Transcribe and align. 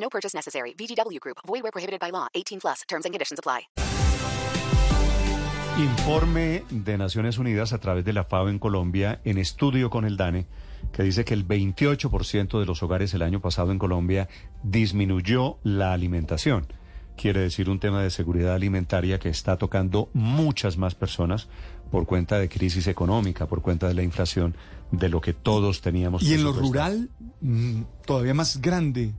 No 0.00 0.08
purchase 0.08 0.34
necessary. 0.34 0.74
VGW 0.74 1.20
Group. 1.20 1.38
Void 1.46 1.62
where 1.62 1.72
prohibited 1.72 2.00
by 2.00 2.10
law. 2.10 2.26
18 2.34 2.60
plus. 2.60 2.82
Terms 2.88 3.04
and 3.04 3.12
conditions 3.12 3.38
apply. 3.38 3.68
Informe 5.78 6.64
de 6.70 6.98
Naciones 6.98 7.38
Unidas 7.38 7.72
a 7.72 7.78
través 7.78 8.04
de 8.04 8.12
la 8.12 8.24
FAO 8.24 8.48
en 8.48 8.58
Colombia, 8.58 9.20
en 9.24 9.38
estudio 9.38 9.90
con 9.90 10.04
el 10.04 10.16
DANE, 10.16 10.48
que 10.90 11.04
dice 11.04 11.24
que 11.24 11.34
el 11.34 11.46
28% 11.46 12.58
de 12.58 12.66
los 12.66 12.82
hogares 12.82 13.14
el 13.14 13.22
año 13.22 13.40
pasado 13.40 13.70
en 13.70 13.78
Colombia 13.78 14.28
disminuyó 14.64 15.58
la 15.62 15.92
alimentación. 15.92 16.66
Quiere 17.16 17.42
decir 17.42 17.70
un 17.70 17.78
tema 17.78 18.02
de 18.02 18.10
seguridad 18.10 18.54
alimentaria 18.54 19.20
que 19.20 19.28
está 19.28 19.56
tocando 19.56 20.10
muchas 20.14 20.78
más 20.78 20.96
personas 20.96 21.46
por 21.92 22.06
cuenta 22.06 22.40
de 22.40 22.48
crisis 22.48 22.88
económica, 22.88 23.46
por 23.46 23.62
cuenta 23.62 23.86
de 23.86 23.94
la 23.94 24.02
inflación, 24.02 24.56
de 24.90 25.08
lo 25.08 25.20
que 25.20 25.32
todos 25.32 25.80
teníamos. 25.80 26.24
Y 26.24 26.34
en 26.34 26.42
lo 26.42 26.52
rural, 26.52 27.08
mm, 27.40 27.82
todavía 28.04 28.34
más 28.34 28.60
grande. 28.60 29.14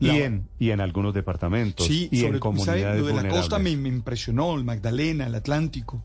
Y 0.00 0.08
en, 0.22 0.48
y 0.58 0.70
en 0.70 0.80
algunos 0.80 1.12
departamentos 1.12 1.86
Sí, 1.86 2.08
y 2.10 2.20
sobre 2.20 2.34
en 2.36 2.40
todo, 2.40 2.56
¿sabe? 2.56 2.80
comunidades 2.80 3.00
Lo 3.00 3.06
de 3.08 3.22
la 3.22 3.28
costa 3.28 3.58
me, 3.58 3.70
impresionó, 3.70 4.54
el 4.56 4.64
Magdalena, 4.64 5.26
el 5.26 5.34
Atlántico, 5.34 6.02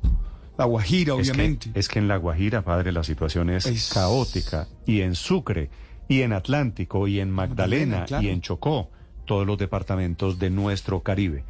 la 0.58 0.66
Guajira, 0.66 1.14
Es 1.14 1.22
que- 1.28 1.32
obviamente. 1.32 1.72
Es 1.74 1.88
que, 1.88 2.00
en 2.00 2.08
La 2.08 2.18
Guajira, 2.18 2.62
padre, 2.64 2.92
la 2.92 3.04
situación 3.04 3.50
es, 3.50 3.66
Es- 3.66 3.92
caótica. 3.94 4.68
Y 4.86 5.02
en 5.02 5.16
Sucre, 5.16 5.70
y 6.10 6.22
en 6.22 6.34
Atlántico, 6.34 7.08
y 7.08 7.20
en 7.22 7.32
Magdalena, 7.32 7.98
Magdalena, 8.00 8.06
claro. 8.06 8.24
y 8.24 8.30
en 8.30 8.42
Chocó, 8.42 8.90
todos 9.26 9.48
los 9.48 9.58
departamentos 9.58 10.38
de 10.40 10.50
nuestro 10.50 11.02
Caribe. 11.02 11.46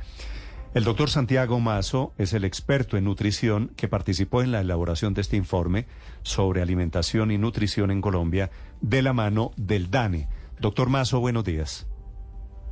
El 0.76 0.84
doctor 0.84 1.10
Santiago 1.10 1.60
Mazo 1.60 2.14
es 2.18 2.34
el 2.34 2.44
experto 2.44 2.98
en 2.98 3.06
nutrición 3.06 3.72
que 3.78 3.88
participó 3.88 4.42
en 4.44 4.52
la 4.52 4.60
elaboración 4.62 5.14
de 5.14 5.22
este 5.22 5.38
informe 5.38 5.88
sobre 6.22 6.62
alimentación 6.62 7.32
y 7.32 7.38
nutrición 7.38 7.92
en 7.92 8.02
Colombia 8.02 8.52
de 8.82 9.02
la 9.02 9.14
mano 9.14 9.52
del 9.56 9.90
DANE. 9.90 10.28
Doctor 10.60 10.90
Mazo, 10.90 11.20
buenos 11.22 11.44
días. 11.46 11.88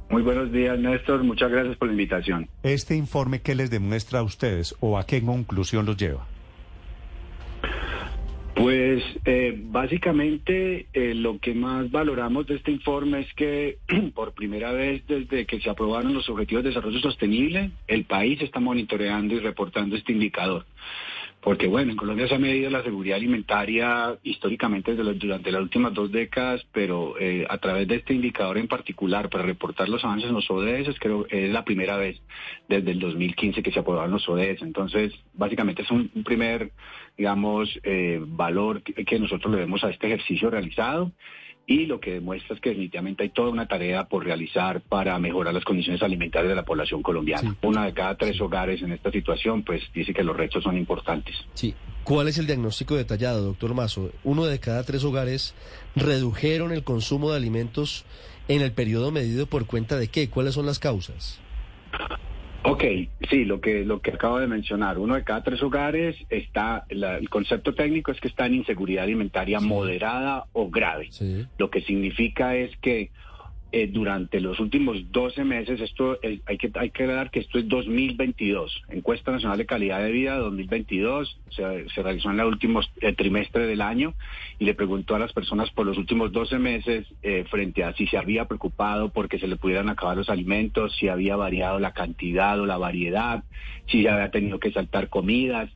Muy 0.10 0.22
buenos 0.22 0.52
días, 0.52 0.78
Néstor. 0.78 1.24
Muchas 1.24 1.52
gracias 1.52 1.76
por 1.78 1.88
la 1.88 1.94
invitación. 1.94 2.48
¿Este 2.62 2.96
informe 2.96 3.42
qué 3.42 3.56
les 3.56 3.72
demuestra 3.72 4.20
a 4.20 4.24
ustedes 4.24 4.76
o 4.80 4.98
a 4.98 5.06
qué 5.06 5.22
conclusión 5.24 5.86
los 5.86 5.98
lleva? 5.98 6.28
Pues 8.56 9.04
eh, 9.26 9.58
básicamente 9.58 10.86
eh, 10.94 11.16
lo 11.16 11.40
que 11.40 11.56
más 11.56 11.90
valoramos 11.90 12.46
de 12.46 12.56
este 12.56 12.72
informe 12.72 13.22
es 13.22 13.34
que 13.34 13.80
por 14.14 14.34
primera 14.34 14.72
vez 14.72 15.06
desde 15.08 15.46
que 15.46 15.60
se 15.60 15.70
aprobaron 15.70 16.14
los 16.14 16.30
Objetivos 16.30 16.64
de 16.64 16.70
Desarrollo 16.70 17.00
Sostenible, 17.00 17.72
el 17.88 18.06
país 18.06 18.42
está 18.42 18.60
monitoreando 18.60 19.34
y 19.34 19.40
reportando 19.40 19.96
este 19.96 20.12
indicador. 20.12 20.66
Porque 21.44 21.68
bueno, 21.68 21.92
en 21.92 21.98
Colombia 21.98 22.28
se 22.28 22.36
ha 22.36 22.40
medido 22.40 22.70
la 22.70 22.84
seguridad 22.84 23.18
alimentaria 23.18 24.18
históricamente 24.24 24.96
durante 24.96 25.52
las 25.52 25.62
últimas 25.62 25.94
dos 25.94 26.10
décadas, 26.10 26.66
pero 26.72 27.16
eh, 27.20 27.46
a 27.50 27.58
través 27.58 27.86
de 27.90 27.96
este 27.96 28.14
indicador 28.14 28.58
en 28.58 28.70
particular, 28.70 29.30
para 29.30 29.44
reportar 29.44 29.90
los 29.90 30.06
avances 30.06 30.30
en 30.30 30.36
los 30.36 30.50
ODS, 30.50 30.98
creo 31.00 31.26
que 31.26 31.48
es 31.48 31.52
la 31.52 31.66
primera 31.66 31.98
vez 31.98 32.22
desde 32.70 32.92
el 32.92 33.00
2015 33.00 33.62
que 33.62 33.72
se 33.72 33.80
aprobaron 33.80 34.12
los 34.12 34.28
ODS. 34.30 34.62
Entonces, 34.62 35.14
básicamente 35.34 35.82
es 35.82 35.92
un, 35.92 36.10
un 36.16 36.24
primer, 36.24 36.72
digamos, 37.18 37.78
eh, 37.84 38.22
valor 38.26 38.82
que, 38.82 39.04
que 39.04 39.20
nosotros 39.20 39.54
le 39.54 39.60
vemos 39.60 39.84
a 39.84 39.90
este 39.90 40.08
ejercicio 40.08 40.50
realizado 40.50 41.12
y 41.66 41.86
lo 41.86 42.00
que 42.00 42.14
demuestra 42.14 42.56
es 42.56 42.62
que 42.62 42.70
definitivamente 42.70 43.24
hay 43.24 43.30
toda 43.30 43.50
una 43.50 43.68
tarea 43.68 44.06
por 44.08 44.26
realizar 44.26 44.82
para 44.82 45.18
mejorar 45.20 45.54
las 45.54 45.64
condiciones 45.64 46.02
alimentarias 46.04 46.50
de 46.50 46.56
la 46.56 46.66
población 46.66 47.02
colombiana. 47.02 47.52
Sí. 47.52 47.68
Una 47.68 47.86
de 47.86 47.94
cada 47.94 48.16
tres 48.16 48.40
hogares 48.42 48.82
en 48.82 48.92
esta 48.92 49.12
situación, 49.12 49.64
pues 49.64 49.82
dice 49.94 50.14
que 50.14 50.24
los 50.24 50.36
retos 50.36 50.64
son 50.64 50.78
importantes. 50.78 51.36
Sí. 51.54 51.74
¿Cuál 52.04 52.28
es 52.28 52.38
el 52.38 52.48
diagnóstico 52.48 52.96
detallado, 52.96 53.46
doctor 53.46 53.74
Mazo? 53.74 54.12
Uno 54.26 54.46
de 54.46 54.60
cada 54.60 54.84
tres 54.84 55.06
hogares 55.06 55.56
redujeron 55.96 56.74
el 56.74 56.84
consumo 56.84 57.32
de 57.32 57.38
alimentos 57.38 58.04
en 58.50 58.62
el 58.62 58.74
periodo 58.74 59.12
medido 59.12 59.46
por 59.48 59.66
cuenta 59.66 59.98
de 59.98 60.10
qué? 60.10 60.30
¿Cuáles 60.30 60.56
son 60.56 60.66
las 60.66 60.80
causas? 60.80 61.40
Ok, 62.66 62.84
sí, 63.30 63.44
lo 63.44 63.60
que 63.60 63.84
lo 63.84 64.00
que 64.02 64.12
acabo 64.12 64.40
de 64.40 64.48
mencionar, 64.48 64.98
uno 64.98 65.16
de 65.16 65.24
cada 65.24 65.44
tres 65.44 65.62
hogares 65.62 66.16
está, 66.30 66.86
la- 66.90 67.18
el 67.18 67.30
concepto 67.30 67.74
técnico 67.76 68.12
es 68.12 68.22
que 68.22 68.30
está 68.30 68.46
en 68.46 68.56
inseguridad 68.56 69.04
alimentaria 69.04 69.60
moderada 69.60 70.46
o 70.54 70.70
grave. 70.70 71.08
Sí. 71.12 71.46
Lo 71.58 71.70
que 71.70 71.82
significa 71.82 72.56
es 72.56 72.72
que 72.78 73.12
eh, 73.76 73.88
durante 73.88 74.40
los 74.40 74.60
últimos 74.60 75.12
12 75.12 75.44
meses, 75.44 75.82
esto 75.82 76.20
hay 76.22 76.58
que 76.60 76.72
hay 76.76 76.92
que 76.92 77.08
dar 77.08 77.32
que 77.32 77.40
esto 77.40 77.58
es 77.58 77.68
2022, 77.68 78.84
encuesta 78.90 79.32
nacional 79.32 79.58
de 79.58 79.66
calidad 79.66 80.04
de 80.04 80.12
vida 80.12 80.38
2022, 80.38 81.40
se, 81.50 81.90
se 81.90 82.04
realizó 82.04 82.30
en 82.30 82.40
el 82.40 82.46
último 82.46 82.82
eh, 83.02 83.14
trimestre 83.14 83.66
del 83.66 83.82
año 83.82 84.14
y 84.60 84.66
le 84.66 84.76
preguntó 84.76 85.16
a 85.16 85.20
las 85.20 85.34
personas 85.34 85.72
por 85.72 85.88
los 85.88 85.98
últimos 85.98 86.32
12 86.32 86.60
meses 86.60 87.08
eh, 87.24 87.46
frente 87.50 87.84
a 87.84 87.94
si 87.94 88.06
se 88.06 88.20
había 88.20 88.46
preocupado 88.46 89.10
porque 89.10 89.40
se 89.40 89.48
le 89.48 89.56
pudieran 89.56 89.90
acabar 89.90 90.18
los 90.18 90.30
alimentos, 90.30 90.96
si 91.00 91.08
había 91.08 91.36
variado 91.36 91.80
la 91.80 91.94
cantidad 91.94 92.60
o 92.60 92.68
la 92.68 92.78
variedad, 92.78 93.44
si 93.88 94.04
ya 94.04 94.14
había 94.14 94.30
tenido 94.30 94.60
que 94.60 94.72
saltar 94.72 95.10
comidas 95.10 95.72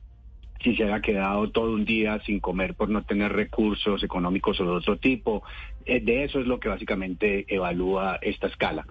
si 0.64 0.76
se 0.76 0.84
había 0.84 1.02
quedado 1.02 1.50
todo 1.50 1.74
un 1.74 1.86
día 1.86 2.20
sin 2.26 2.40
comer 2.40 2.76
por 2.76 2.90
no 2.90 3.04
tener 3.04 3.34
recursos 3.34 4.04
económicos 4.04 4.60
o 4.60 4.66
de 4.66 4.72
otro 4.72 4.98
tipo. 4.98 5.44
Eh, 5.86 6.00
de 6.02 6.24
eso 6.24 6.40
es 6.40 6.48
lo 6.48 6.60
que 6.60 6.70
básicamente 6.70 7.46
evalúa 7.48 8.20
esta 8.22 8.48
escala. 8.48 8.86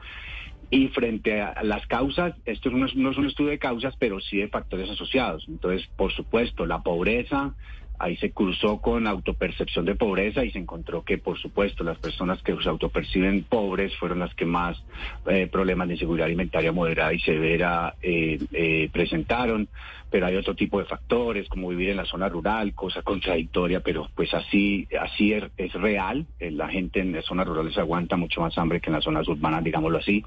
Y 0.68 0.88
frente 0.88 1.40
a 1.40 1.62
las 1.62 1.86
causas, 1.86 2.34
esto 2.44 2.70
es, 2.70 2.96
no 2.96 3.10
es 3.10 3.18
un 3.18 3.26
estudio 3.26 3.50
de 3.50 3.58
causas, 3.58 3.94
pero 3.98 4.20
sí 4.20 4.38
de 4.38 4.48
factores 4.48 4.90
asociados. 4.90 5.44
Entonces, 5.48 5.88
por 5.96 6.12
supuesto, 6.12 6.66
la 6.66 6.82
pobreza, 6.82 7.54
ahí 7.98 8.16
se 8.16 8.30
cruzó 8.30 8.80
con 8.80 9.06
autopercepción 9.06 9.84
de 9.84 9.94
pobreza 9.94 10.44
y 10.44 10.50
se 10.50 10.58
encontró 10.58 11.02
que, 11.02 11.18
por 11.18 11.38
supuesto, 11.38 11.84
las 11.84 11.98
personas 11.98 12.42
que 12.42 12.56
se 12.62 12.68
autoperciben 12.68 13.44
pobres 13.44 13.96
fueron 13.96 14.18
las 14.20 14.34
que 14.34 14.44
más 14.44 14.82
eh, 15.26 15.48
problemas 15.50 15.88
de 15.88 15.94
inseguridad 15.94 16.26
alimentaria 16.26 16.72
moderada 16.72 17.12
y 17.12 17.20
severa 17.20 17.94
eh, 18.02 18.38
eh, 18.52 18.88
presentaron. 18.92 19.68
Pero 20.08 20.26
hay 20.26 20.36
otro 20.36 20.54
tipo 20.54 20.78
de 20.78 20.84
factores, 20.84 21.48
como 21.48 21.68
vivir 21.68 21.90
en 21.90 21.96
la 21.96 22.04
zona 22.04 22.28
rural, 22.28 22.74
cosa 22.74 23.02
contradictoria, 23.02 23.80
pero 23.80 24.08
pues 24.14 24.32
así, 24.34 24.86
así 25.00 25.32
es, 25.32 25.44
es 25.56 25.72
real. 25.72 26.26
Eh, 26.38 26.52
La 26.52 26.68
gente 26.68 27.00
en 27.00 27.12
las 27.12 27.24
zonas 27.24 27.46
rurales 27.46 27.76
aguanta 27.76 28.16
mucho 28.16 28.40
más 28.40 28.56
hambre 28.56 28.80
que 28.80 28.88
en 28.88 28.94
las 28.94 29.04
zonas 29.04 29.26
urbanas, 29.26 29.64
digámoslo 29.64 29.98
así, 29.98 30.24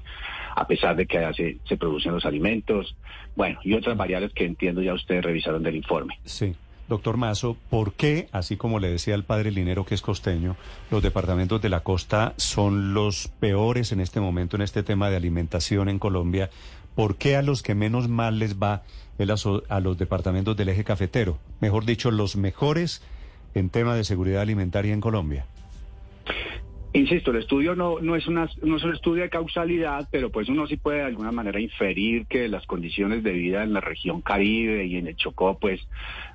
a 0.54 0.66
pesar 0.66 0.96
de 0.96 1.06
que 1.06 1.18
allá 1.18 1.32
se, 1.32 1.56
se 1.64 1.78
producen 1.78 2.12
los 2.12 2.26
alimentos. 2.26 2.94
Bueno, 3.34 3.58
y 3.64 3.72
otras 3.72 3.96
variables 3.96 4.32
que 4.34 4.44
entiendo 4.44 4.82
ya 4.82 4.92
ustedes 4.92 5.24
revisaron 5.24 5.62
del 5.62 5.76
informe. 5.76 6.18
Sí. 6.24 6.54
Doctor 6.90 7.16
Mazo, 7.16 7.56
¿por 7.70 7.92
qué, 7.92 8.28
así 8.32 8.56
como 8.56 8.80
le 8.80 8.90
decía 8.90 9.14
el 9.14 9.22
padre 9.22 9.52
Linero 9.52 9.86
que 9.86 9.94
es 9.94 10.02
costeño, 10.02 10.56
los 10.90 11.04
departamentos 11.04 11.62
de 11.62 11.68
la 11.68 11.84
costa 11.84 12.34
son 12.36 12.94
los 12.94 13.28
peores 13.28 13.92
en 13.92 14.00
este 14.00 14.18
momento 14.18 14.56
en 14.56 14.62
este 14.62 14.82
tema 14.82 15.08
de 15.08 15.14
alimentación 15.14 15.88
en 15.88 16.00
Colombia? 16.00 16.50
¿Por 16.96 17.14
qué 17.14 17.36
a 17.36 17.42
los 17.42 17.62
que 17.62 17.76
menos 17.76 18.08
mal 18.08 18.40
les 18.40 18.56
va 18.56 18.82
es 19.18 19.46
a, 19.68 19.80
los 19.80 19.98
departamentos 19.98 20.56
del 20.56 20.70
eje 20.70 20.82
cafetero? 20.82 21.38
Mejor 21.60 21.84
dicho, 21.84 22.10
los 22.10 22.34
mejores 22.34 23.02
en 23.54 23.70
tema 23.70 23.94
de 23.94 24.02
seguridad 24.02 24.42
alimentaria 24.42 24.92
en 24.92 25.00
Colombia. 25.00 25.46
Insisto, 26.92 27.30
el 27.30 27.36
estudio 27.36 27.76
no, 27.76 28.00
no, 28.00 28.16
es 28.16 28.26
una, 28.26 28.48
no 28.62 28.76
es 28.76 28.82
un 28.82 28.92
estudio 28.92 29.22
de 29.22 29.30
causalidad, 29.30 30.08
pero 30.10 30.30
pues 30.30 30.48
uno 30.48 30.66
sí 30.66 30.76
puede 30.76 30.98
de 30.98 31.04
alguna 31.04 31.30
manera 31.30 31.60
inferir 31.60 32.26
que 32.26 32.48
las 32.48 32.66
condiciones 32.66 33.22
de 33.22 33.30
vida 33.30 33.62
en 33.62 33.72
la 33.72 33.80
región 33.80 34.22
Caribe 34.22 34.84
y 34.86 34.96
en 34.96 35.06
el 35.06 35.14
Chocó, 35.14 35.56
pues 35.56 35.80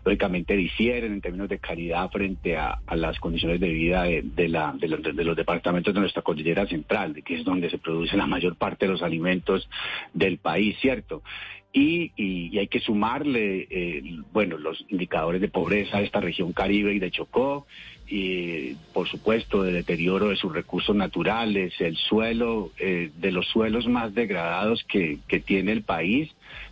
lógicamente 0.05 0.55
difieren 0.55 1.11
en 1.11 1.19
términos 1.19 1.49
de 1.49 1.59
calidad 1.59 2.09
frente 2.09 2.55
a, 2.55 2.79
las 2.95 3.19
condiciones 3.19 3.59
de 3.59 3.67
vida 3.67 4.03
de, 4.03 4.47
la, 4.47 4.73
de, 4.79 4.87
los, 4.87 5.03
de 5.03 5.23
los 5.25 5.35
departamentos 5.35 5.93
de 5.93 5.99
nuestra 5.99 6.21
cordillera 6.21 6.65
central, 6.65 7.21
que 7.25 7.35
es 7.35 7.43
donde 7.43 7.69
se 7.69 7.77
produce 7.77 8.15
la 8.15 8.25
mayor 8.25 8.55
parte 8.55 8.85
de 8.85 8.93
los 8.93 9.01
alimentos 9.01 9.69
del 10.13 10.37
país, 10.37 10.77
¿cierto? 10.79 11.21
Y, 11.77 12.13
y, 12.15 12.47
y 12.53 12.59
hay 12.59 12.67
que 12.67 12.79
sumarle, 12.79 13.67
eh, 13.69 14.01
bueno, 14.31 14.57
los 14.57 14.85
indicadores 14.87 15.41
de 15.41 15.49
pobreza 15.49 15.97
de 15.97 16.05
esta 16.05 16.21
región 16.21 16.53
Caribe 16.53 16.93
y 16.93 16.99
de 16.99 17.11
Chocó, 17.11 17.67
y 18.07 18.75
por 18.93 19.09
supuesto 19.09 19.61
de 19.61 19.73
deterioro 19.73 20.29
de 20.29 20.37
sus 20.37 20.53
recursos 20.53 20.95
naturales, 20.95 21.73
el 21.79 21.97
suelo, 21.97 22.71
eh, 22.79 23.11
de 23.17 23.31
los 23.31 23.47
suelos 23.47 23.87
más 23.87 24.13
degradados 24.13 24.85
que, 24.85 25.19
que 25.27 25.41
tiene 25.41 25.73
el 25.73 25.81
país, 25.81 26.31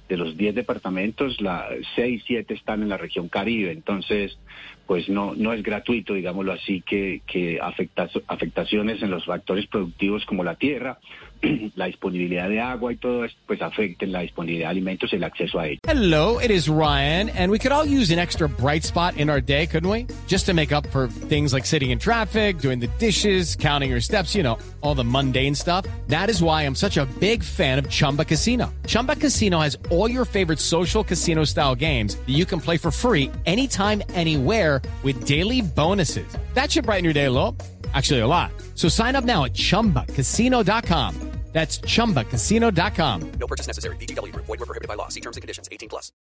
de 0.10 0.18
los 0.18 0.38
10 0.38 0.56
departamentos, 0.56 1.42
la 1.42 1.70
6, 1.96 2.24
7 2.25 2.54
están 2.54 2.84
en 2.84 2.90
la 2.90 2.98
región 2.98 3.30
Caribe. 3.30 3.72
Entonces, 3.72 4.38
pues 4.86 5.08
no, 5.08 5.34
no 5.36 5.54
es 5.54 5.64
gratuito, 5.64 6.14
digámoslo 6.14 6.52
así, 6.52 6.81
que, 6.81 7.22
que 7.25 7.60
afecta, 7.62 8.10
afectaciones 8.28 9.02
en 9.02 9.12
los 9.12 9.25
factores 9.25 9.66
productivos 9.68 10.25
como 10.25 10.44
la 10.44 10.56
tierra, 10.56 11.00
la 11.75 11.88
disponibilidad 11.88 12.50
de 12.50 12.60
agua 12.60 12.92
y 12.92 12.98
todo 12.98 13.24
esto, 13.24 13.38
pues 13.48 13.62
afecten 13.62 14.12
la 14.12 14.22
disponibilidad 14.22 14.68
de 14.68 14.72
alimentos 14.72 15.14
y 15.14 15.16
el 15.16 15.24
acceso 15.24 15.60
a 15.60 15.68
ellos. 15.68 15.80
Hello, 15.88 16.40
it 16.40 16.52
is 16.52 16.68
Ryan, 16.68 17.30
and 17.30 17.50
we 17.50 17.60
could 17.60 17.72
all 17.72 17.86
use 17.86 18.12
an 18.12 18.19
extra 18.19 18.50
bright 18.50 18.84
spot 18.84 19.18
in 19.18 19.30
our 19.30 19.42
day, 19.42 19.68
couldn't 19.68 19.90
we? 19.90 20.06
Just 20.28 20.46
to 20.48 20.54
make 20.54 20.74
up 20.74 20.86
for 20.88 21.08
things 21.08 21.54
like 21.54 21.66
sitting 21.66 21.92
in 21.92 22.00
traffic, 22.00 22.60
doing 22.60 22.80
the 22.80 22.90
dishes, 23.00 23.56
counting 23.56 23.90
your 23.90 24.02
steps, 24.02 24.36
you 24.36 24.44
know, 24.44 24.58
all 24.81 24.96
the 24.96 25.04
mundane 25.04 25.56
stuff. 25.56 25.86
That 26.08 26.30
is 26.30 26.42
why 26.42 26.64
I'm 26.64 26.76
such 26.76 26.98
a 26.98 27.06
big 27.19 27.42
fan 27.44 27.80
of 27.80 27.90
Chumba 27.90 28.26
Casino. 28.26 28.74
Chumba 28.86 29.16
Casino 29.16 29.62
has 29.63 29.77
all 29.92 30.10
your 30.10 30.24
favorite 30.25 30.60
social 30.60 31.04
casino 31.04 31.44
style 31.44 31.75
games 31.75 32.15
that 32.15 32.30
you 32.33 32.45
can 32.45 32.62
play 32.62 32.77
for 32.77 32.92
free 32.92 33.30
anytime, 33.45 34.01
anywhere 34.13 34.81
with 35.04 35.25
daily 35.25 35.62
bonuses. 35.62 36.25
That 36.54 36.71
should 36.71 36.86
brighten 36.86 37.04
your 37.04 37.13
day 37.13 37.25
a 37.25 37.31
little. 37.31 37.54
Actually, 37.94 38.21
a 38.21 38.27
lot. 38.27 38.51
So 38.75 38.88
sign 38.89 39.15
up 39.18 39.25
now 39.25 39.44
at 39.45 39.54
chumbacasino.com. 39.54 41.15
That's 41.54 41.80
chumbacasino.com. 41.81 43.31
No 43.39 43.45
purchase 43.48 43.68
necessary. 43.68 43.95
VGW 43.98 44.31
Group. 44.33 44.45
Void 44.48 44.60
were 44.60 44.65
prohibited 44.65 44.88
by 44.88 44.95
law. 44.95 45.10
See 45.10 45.21
terms 45.21 45.38
and 45.38 45.44
conditions. 45.44 45.69
18 45.71 45.88
plus. 45.88 46.12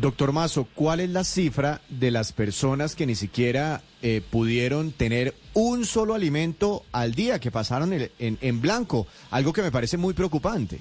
Doctor 0.00 0.32
Mazo, 0.32 0.66
¿cuál 0.74 1.00
es 1.00 1.10
la 1.10 1.22
cifra 1.24 1.82
de 1.90 2.10
las 2.10 2.32
personas 2.32 2.96
que 2.96 3.04
ni 3.04 3.14
siquiera 3.14 3.82
eh, 4.00 4.22
pudieron 4.30 4.92
tener 4.92 5.34
un 5.52 5.84
solo 5.84 6.14
alimento 6.14 6.82
al 6.92 7.14
día, 7.14 7.38
que 7.38 7.50
pasaron 7.50 7.92
el- 7.92 8.10
en, 8.18 8.38
en 8.40 8.62
blanco? 8.62 9.06
Algo 9.30 9.52
que 9.52 9.60
me 9.60 9.70
parece 9.70 9.98
muy 9.98 10.14
preocupante. 10.14 10.80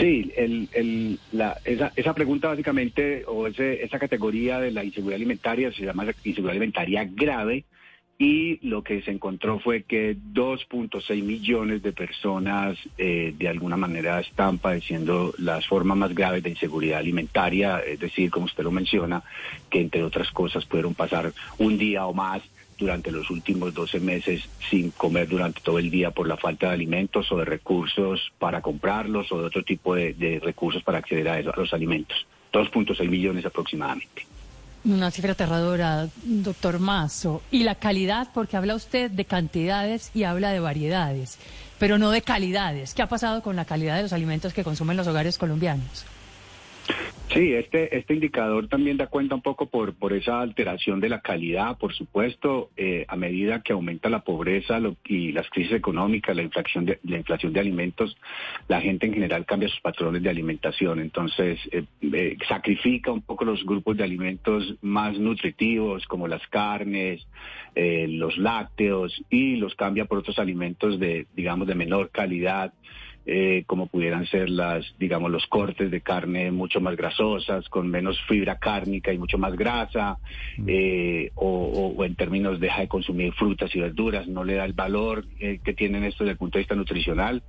Sí, 0.00 0.32
el, 0.36 0.68
el, 0.72 1.18
la, 1.32 1.58
esa, 1.64 1.92
esa 1.94 2.14
pregunta 2.14 2.48
básicamente, 2.48 3.24
o 3.26 3.46
ese, 3.46 3.84
esa 3.84 3.98
categoría 3.98 4.58
de 4.58 4.70
la 4.70 4.82
inseguridad 4.82 5.16
alimentaria 5.16 5.70
se 5.72 5.84
llama 5.84 6.06
inseguridad 6.24 6.52
alimentaria 6.52 7.04
grave 7.04 7.64
y 8.20 8.58
lo 8.68 8.82
que 8.82 9.00
se 9.00 9.12
encontró 9.12 9.60
fue 9.60 9.84
que 9.84 10.14
2.6 10.14 11.22
millones 11.22 11.82
de 11.82 11.92
personas 11.92 12.76
eh, 12.98 13.34
de 13.36 13.48
alguna 13.48 13.78
manera 13.78 14.20
están 14.20 14.58
padeciendo 14.58 15.32
las 15.38 15.66
formas 15.66 15.96
más 15.96 16.14
graves 16.14 16.42
de 16.42 16.50
inseguridad 16.50 16.98
alimentaria, 16.98 17.78
es 17.78 17.98
decir, 17.98 18.30
como 18.30 18.44
usted 18.44 18.62
lo 18.62 18.72
menciona, 18.72 19.22
que 19.70 19.80
entre 19.80 20.02
otras 20.02 20.30
cosas 20.32 20.66
pudieron 20.66 20.94
pasar 20.94 21.32
un 21.56 21.78
día 21.78 22.04
o 22.04 22.12
más 22.12 22.42
durante 22.80 23.12
los 23.12 23.30
últimos 23.30 23.72
12 23.74 24.00
meses 24.00 24.42
sin 24.70 24.90
comer 24.90 25.28
durante 25.28 25.60
todo 25.60 25.78
el 25.78 25.90
día 25.90 26.10
por 26.10 26.26
la 26.26 26.36
falta 26.36 26.68
de 26.68 26.72
alimentos 26.74 27.30
o 27.30 27.36
de 27.36 27.44
recursos 27.44 28.32
para 28.38 28.60
comprarlos 28.62 29.30
o 29.30 29.38
de 29.38 29.46
otro 29.46 29.62
tipo 29.62 29.94
de, 29.94 30.40
recursos 30.42 30.82
para 30.82 30.98
acceder 30.98 31.28
a, 31.28 31.38
eso- 31.38 31.52
a 31.54 31.60
los 31.60 31.72
alimentos. 31.72 32.26
2.6 32.52 33.08
millones 33.08 33.44
aproximadamente. 33.46 34.26
Una 34.82 35.10
cifra 35.10 35.32
aterradora, 35.32 36.08
doctor 36.24 36.78
Mazo. 36.80 37.42
Y 37.50 37.64
la 37.64 37.74
calidad, 37.74 38.28
porque 38.32 38.56
habla 38.56 38.74
usted 38.74 39.10
de 39.10 39.26
cantidades 39.26 40.10
y 40.14 40.24
habla 40.24 40.50
de 40.52 40.58
variedades, 40.60 41.38
pero 41.78 41.98
no 41.98 42.10
de 42.10 42.22
calidades. 42.22 42.94
¿Qué 42.94 43.02
ha 43.02 43.08
pasado 43.08 43.42
con 43.42 43.56
la 43.56 43.66
calidad 43.66 43.96
de 43.96 44.02
los 44.04 44.12
alimentos 44.14 44.54
que 44.54 44.64
consumen 44.64 44.96
los 44.96 45.06
hogares 45.06 45.36
colombianos? 45.36 46.06
Sí, 47.32 47.52
este, 47.52 47.96
este 47.96 48.14
indicador 48.14 48.66
también 48.66 48.96
da 48.96 49.06
cuenta 49.06 49.36
un 49.36 49.40
poco 49.40 49.66
por, 49.66 49.94
por 49.94 50.12
esa 50.12 50.40
alteración 50.40 50.98
de 50.98 51.08
la 51.08 51.20
calidad, 51.20 51.78
por 51.78 51.94
supuesto, 51.94 52.70
eh, 52.76 53.04
a 53.06 53.14
medida 53.14 53.62
que 53.62 53.72
aumenta 53.72 54.08
la 54.08 54.24
pobreza 54.24 54.80
lo- 54.80 54.96
y 55.04 55.30
las 55.30 55.48
crisis 55.48 55.74
económicas, 55.74 56.34
la 56.34 56.42
inflación, 56.42 56.86
de, 56.86 56.98
la 57.04 57.18
inflación 57.18 57.52
de 57.52 57.60
alimentos, 57.60 58.16
la 58.66 58.80
gente 58.80 59.06
en 59.06 59.14
general 59.14 59.46
cambia 59.46 59.68
sus 59.68 59.80
patrones 59.80 60.24
de 60.24 60.28
alimentación, 60.28 60.98
entonces 60.98 61.60
eh, 61.70 61.84
eh, 62.02 62.36
sacrifica 62.48 63.12
un 63.12 63.22
poco 63.22 63.44
los 63.44 63.64
grupos 63.64 63.96
de 63.96 64.02
alimentos 64.02 64.74
más 64.82 65.16
nutritivos 65.16 66.04
como 66.06 66.26
las 66.26 66.44
carnes, 66.48 67.24
eh, 67.76 68.06
los 68.08 68.36
lácteos 68.38 69.22
y 69.30 69.54
los 69.54 69.76
cambia 69.76 70.06
por 70.06 70.18
otros 70.18 70.40
alimentos 70.40 70.98
de, 70.98 71.28
digamos, 71.36 71.68
de 71.68 71.76
menor 71.76 72.10
calidad 72.10 72.72
eh, 73.26 73.64
como 73.66 73.86
pudieran 73.86 74.26
ser 74.26 74.48
las, 74.48 74.84
digamos, 74.98 75.30
los 75.30 75.46
cortes 75.46 75.90
de 75.90 76.00
carne 76.00 76.50
mucho 76.50 76.80
más 76.80 76.96
grasosas, 76.96 77.68
con 77.68 77.88
menos 77.88 78.18
fibra 78.26 78.56
cárnica 78.56 79.12
y 79.12 79.18
mucho 79.18 79.36
más 79.38 79.54
grasa, 79.56 80.18
eh, 80.66 81.30
o, 81.34 81.46
o- 81.48 81.94
o 81.96 82.04
en 82.04 82.16
términos 82.16 82.58
deja 82.60 82.80
de 82.80 82.88
consumir 82.88 83.32
frutas 83.34 83.74
y 83.74 83.80
verduras, 83.80 84.26
no 84.26 84.42
le 84.44 84.54
da 84.54 84.64
el 84.64 84.72
valor 84.72 85.24
eh, 85.38 85.60
que 85.62 85.74
tienen 85.74 86.04
esto 86.04 86.24
desde 86.24 86.32
el 86.32 86.38
punto 86.38 86.58
de 86.58 86.62
vista 86.62 86.74
nutricional 86.74 87.42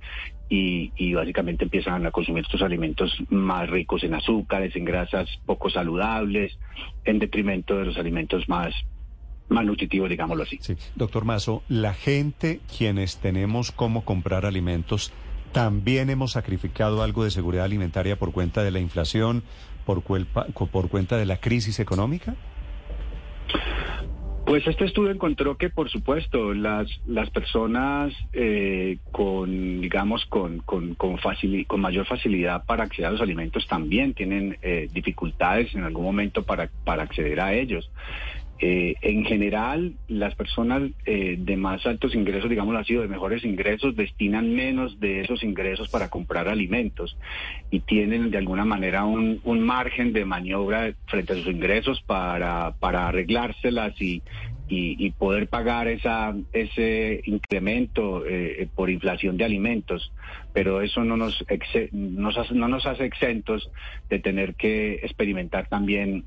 y, 0.48 0.92
y 0.96 1.14
básicamente 1.14 1.64
empiezan 1.64 2.04
a 2.06 2.10
consumir 2.10 2.44
estos 2.44 2.62
alimentos 2.62 3.16
más 3.30 3.68
ricos 3.70 4.04
en 4.04 4.14
azúcares, 4.14 4.76
en 4.76 4.84
grasas 4.84 5.28
poco 5.46 5.70
saludables, 5.70 6.58
en 7.04 7.18
detrimento 7.18 7.78
de 7.78 7.86
los 7.86 7.96
alimentos 7.96 8.46
más, 8.48 8.74
más 9.48 9.64
nutritivos, 9.64 10.10
digámoslo 10.10 10.42
así. 10.42 10.58
Sí, 10.60 10.74
doctor 10.94 11.24
Mazo, 11.24 11.62
la 11.68 11.94
gente, 11.94 12.60
quienes 12.76 13.18
tenemos 13.18 13.72
cómo 13.72 14.04
comprar 14.04 14.44
alimentos, 14.44 15.12
también 15.52 16.10
hemos 16.10 16.32
sacrificado 16.32 17.02
algo 17.02 17.24
de 17.24 17.30
seguridad 17.30 17.64
alimentaria 17.64 18.16
por 18.16 18.32
cuenta 18.32 18.62
de 18.62 18.70
la 18.70 18.80
inflación, 18.80 19.42
por, 19.86 20.02
culpa- 20.02 20.46
por 20.46 20.88
cuenta 20.88 21.16
de 21.16 21.26
la 21.26 21.36
crisis 21.38 21.78
económica. 21.80 22.34
Pues 24.44 24.66
este 24.66 24.84
estudio 24.84 25.12
encontró 25.12 25.56
que, 25.56 25.70
por 25.70 25.88
supuesto, 25.88 26.52
las, 26.52 26.88
las 27.06 27.30
personas 27.30 28.12
eh, 28.32 28.98
con, 29.12 29.80
digamos, 29.80 30.26
con, 30.26 30.58
con, 30.58 30.94
con, 30.96 31.16
facili- 31.18 31.64
con 31.66 31.80
mayor 31.80 32.06
facilidad 32.06 32.64
para 32.64 32.82
acceder 32.84 33.06
a 33.06 33.10
los 33.12 33.20
alimentos 33.20 33.66
también 33.68 34.14
tienen 34.14 34.58
eh, 34.62 34.88
dificultades 34.92 35.72
en 35.74 35.84
algún 35.84 36.04
momento 36.04 36.42
para, 36.42 36.68
para 36.84 37.04
acceder 37.04 37.40
a 37.40 37.54
ellos. 37.54 37.88
Eh, 38.64 38.94
en 39.02 39.24
general, 39.24 39.94
las 40.06 40.36
personas 40.36 40.88
eh, 41.04 41.34
de 41.36 41.56
más 41.56 41.84
altos 41.84 42.14
ingresos, 42.14 42.48
digamos 42.48 42.76
así, 42.76 42.94
o 42.94 43.02
de 43.02 43.08
mejores 43.08 43.44
ingresos, 43.44 43.96
destinan 43.96 44.54
menos 44.54 45.00
de 45.00 45.22
esos 45.22 45.42
ingresos 45.42 45.88
para 45.88 46.08
comprar 46.08 46.46
alimentos 46.46 47.16
y 47.72 47.80
tienen 47.80 48.30
de 48.30 48.38
alguna 48.38 48.64
manera 48.64 49.04
un, 49.04 49.40
margen 49.62 50.12
de 50.12 50.24
maniobra 50.24 50.94
frente 51.06 51.32
a 51.32 51.36
sus 51.36 51.48
ingresos 51.48 52.02
para, 52.06 52.76
para 52.78 53.08
arreglárselas 53.08 54.00
y, 54.00 54.22
y, 54.68 55.06
y 55.06 55.10
poder 55.10 55.48
pagar 55.48 55.88
esa, 55.88 56.32
ese 56.52 57.20
incremento 57.24 58.24
eh, 58.24 58.68
por 58.76 58.90
inflación 58.90 59.36
de 59.38 59.44
alimentos. 59.44 60.12
Pero 60.52 60.82
eso 60.82 61.02
no 61.02 61.16
nos, 61.16 61.44
exe- 61.48 61.90
nos 61.90 62.52
no 62.52 62.68
nos 62.68 62.86
hace 62.86 63.06
exentos 63.06 63.68
de 64.08 64.20
tener 64.20 64.54
que 64.54 65.00
experimentar 65.02 65.66
también 65.66 66.26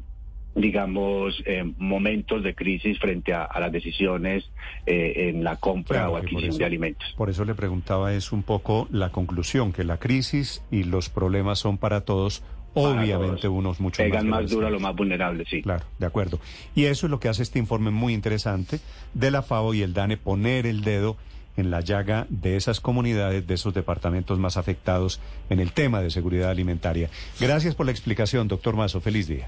digamos, 0.55 1.43
eh, 1.45 1.63
momentos 1.77 2.41
de 2.43 2.55
crisis 2.55 2.97
frente 2.99 3.33
a, 3.33 3.43
a 3.43 3.59
las 3.59 3.71
decisiones 3.71 4.45
eh, 4.85 5.29
en 5.29 5.43
la 5.43 5.57
compra 5.57 5.97
Claro, 5.99 6.13
o 6.13 6.17
adquisición 6.17 6.49
eso- 6.49 6.57
de 6.59 6.65
alimentos. 6.65 7.13
Por 7.17 7.29
eso 7.29 7.43
le 7.45 7.53
preguntaba 7.55 8.13
es 8.13 8.31
un 8.31 8.41
poco 8.41 8.87
la 8.91 9.09
conclusión, 9.11 9.73
que 9.73 9.83
la 9.83 9.97
crisis 9.97 10.63
y 10.71 10.83
los 10.83 11.09
problemas 11.09 11.59
son 11.59 11.77
para 11.77 12.01
todos, 12.01 12.41
obviamente 12.73 13.47
unos 13.47 13.79
mucho 13.79 14.01
Pegan 14.01 14.27
más 14.29 14.43
más 14.43 14.51
duro 14.51 14.67
a 14.67 14.69
lo 14.69 14.79
más 14.79 14.95
vulnerable, 14.95 15.45
sí. 15.49 15.61
Claro, 15.61 15.85
de 15.99 16.05
acuerdo. 16.05 16.39
Y 16.73 16.85
eso 16.85 17.07
es 17.07 17.11
lo 17.11 17.19
que 17.19 17.29
hace 17.29 17.43
este 17.43 17.59
informe 17.59 17.91
muy 17.91 18.13
interesante 18.13 18.79
de 19.13 19.31
la 19.31 19.41
FAO 19.41 19.73
y 19.73 19.81
el 19.81 19.93
DANE, 19.93 20.17
poner 20.17 20.65
el 20.65 20.81
dedo 20.81 21.17
en 21.57 21.71
la 21.71 21.79
llaga 21.81 22.27
de 22.29 22.57
esas 22.57 22.81
comunidades, 22.81 23.47
de 23.47 23.53
esos 23.53 23.73
departamentos 23.73 24.39
más 24.39 24.57
afectados 24.57 25.21
en 25.49 25.59
el 25.61 25.71
tema 25.71 26.01
de 26.01 26.09
seguridad 26.11 26.49
alimentaria. 26.49 27.09
Gracias 27.39 27.75
por 27.75 27.85
la 27.85 27.93
explicación, 27.93 28.47
doctor 28.49 28.75
Mazo. 28.75 28.99
Feliz 28.99 29.27
día. 29.27 29.47